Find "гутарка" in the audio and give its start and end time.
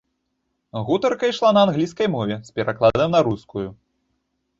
0.87-1.29